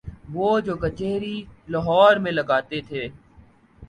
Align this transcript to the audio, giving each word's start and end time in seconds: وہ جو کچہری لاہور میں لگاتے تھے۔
وہ 0.33 0.49
جو 0.59 0.75
کچہری 0.77 1.35
لاہور 1.69 2.15
میں 2.15 2.31
لگاتے 2.31 2.81
تھے۔ 2.87 3.07